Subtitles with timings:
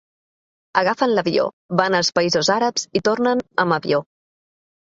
[0.81, 1.43] Agafen l’avió,
[1.81, 4.05] van als països àrabs i tornen amb avió.